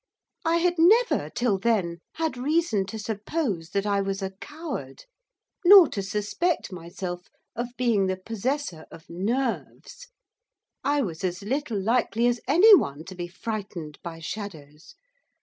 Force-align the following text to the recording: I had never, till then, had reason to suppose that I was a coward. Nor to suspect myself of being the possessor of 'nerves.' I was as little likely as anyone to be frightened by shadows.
I 0.43 0.57
had 0.57 0.79
never, 0.79 1.29
till 1.29 1.59
then, 1.59 1.99
had 2.15 2.35
reason 2.35 2.87
to 2.87 2.97
suppose 2.97 3.69
that 3.69 3.85
I 3.85 4.01
was 4.01 4.23
a 4.23 4.31
coward. 4.41 5.03
Nor 5.63 5.89
to 5.89 6.01
suspect 6.01 6.71
myself 6.71 7.27
of 7.55 7.67
being 7.77 8.07
the 8.07 8.17
possessor 8.17 8.87
of 8.89 9.05
'nerves.' 9.11 10.07
I 10.83 11.01
was 11.01 11.23
as 11.23 11.43
little 11.43 11.79
likely 11.79 12.25
as 12.25 12.41
anyone 12.47 13.03
to 13.05 13.15
be 13.15 13.27
frightened 13.27 13.99
by 14.01 14.17
shadows. 14.17 14.95